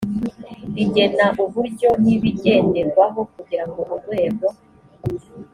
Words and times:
rigena 0.75 1.25
uburyo 1.43 1.89
n 2.03 2.05
ibigenderwaho 2.15 3.19
kugira 3.33 3.63
ngo 3.67 3.81
urwego 3.95 4.47